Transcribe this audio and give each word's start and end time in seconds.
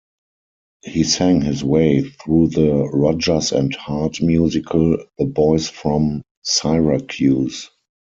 He 0.83 1.03
sang 1.03 1.41
his 1.41 1.63
way 1.63 2.01
through 2.01 2.47
the 2.47 2.89
Rodgers 2.91 3.51
and 3.51 3.75
Hart 3.75 4.19
musical 4.19 4.97
"The 5.19 5.25
Boys 5.25 5.69
from 5.69 6.23
Syracuse". 6.41 7.69